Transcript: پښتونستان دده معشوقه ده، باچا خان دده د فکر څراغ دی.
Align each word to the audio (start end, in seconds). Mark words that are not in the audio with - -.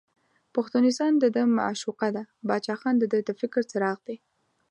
پښتونستان 0.55 1.11
دده 1.23 1.43
معشوقه 1.57 2.09
ده، 2.15 2.23
باچا 2.47 2.75
خان 2.81 2.95
دده 3.03 3.19
د 3.23 3.29
فکر 3.41 3.61
څراغ 3.71 3.97
دی. 4.07 4.17